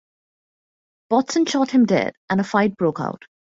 [1.11, 3.21] Bodson shot him dead, and a fight broke out.